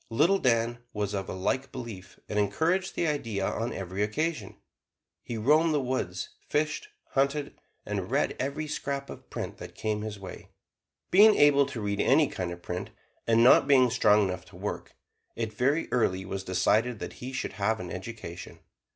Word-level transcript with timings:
Little 0.09 0.39
Dan 0.39 0.79
was 0.93 1.13
of 1.13 1.29
a 1.29 1.33
like 1.35 1.71
belief, 1.71 2.19
and 2.27 2.39
encouraged 2.39 2.95
the 2.95 3.05
idea 3.05 3.45
on 3.45 3.71
every 3.71 4.01
occasion. 4.01 4.57
He 5.21 5.37
roamed 5.37 5.75
the 5.75 5.79
woods, 5.79 6.29
fished, 6.49 6.87
hunted, 7.09 7.53
and 7.85 8.09
read 8.09 8.35
every 8.39 8.65
scrap 8.67 9.11
of 9.11 9.29
print 9.29 9.57
that 9.59 9.75
came 9.75 10.01
his 10.01 10.17
way. 10.19 10.49
Being 11.11 11.35
able 11.35 11.67
to 11.67 11.81
read 11.81 12.01
any 12.01 12.27
kind 12.27 12.51
of 12.51 12.63
print, 12.63 12.89
and 13.27 13.43
not 13.43 13.67
being 13.67 13.91
strong 13.91 14.23
enough 14.27 14.43
to 14.45 14.55
work, 14.55 14.95
it 15.35 15.53
very 15.53 15.87
early 15.91 16.25
was 16.25 16.43
decided 16.43 16.97
that 16.97 17.13
he 17.21 17.31
should 17.31 17.53
have 17.53 17.79
an 17.79 17.91
education. 17.91 18.57